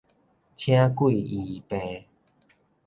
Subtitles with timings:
[0.55, 2.05] 請鬼醫病